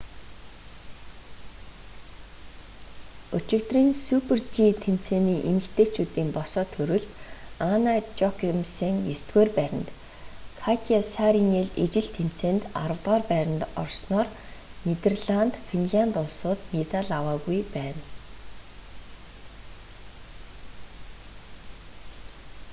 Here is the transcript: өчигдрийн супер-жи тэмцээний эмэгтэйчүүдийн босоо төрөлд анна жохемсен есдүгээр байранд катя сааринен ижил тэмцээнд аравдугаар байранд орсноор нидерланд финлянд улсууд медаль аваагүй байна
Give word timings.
өчигдрийн 3.37 3.91
супер-жи 4.07 4.67
тэмцээний 4.83 5.39
эмэгтэйчүүдийн 5.51 6.29
босоо 6.37 6.65
төрөлд 6.75 7.11
анна 7.71 7.93
жохемсен 8.19 8.95
есдүгээр 9.15 9.49
байранд 9.57 9.87
катя 10.61 10.99
сааринен 11.13 11.67
ижил 11.85 12.07
тэмцээнд 12.17 12.63
аравдугаар 12.83 13.23
байранд 13.31 13.63
орсноор 13.83 14.27
нидерланд 14.87 15.53
финлянд 15.67 16.13
улсууд 16.23 16.59
медаль 16.73 17.11
аваагүй 17.19 17.59
байна 17.75 18.01